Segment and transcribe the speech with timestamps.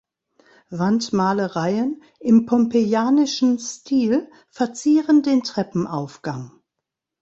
[0.71, 6.53] Wandmalereien im pompejanischen Stil verzieren den Treppenaufgang.